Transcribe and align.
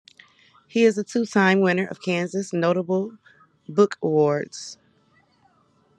He 0.67 0.83
is 0.83 0.97
a 0.97 1.03
two-time 1.03 1.59
winner 1.59 1.85
of 1.85 2.01
Kansas 2.01 2.51
Notable 2.53 3.19
Book 3.69 3.99
Awards. 4.01 4.79